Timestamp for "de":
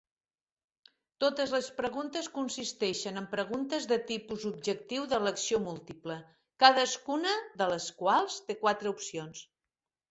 3.93-3.99, 7.63-7.71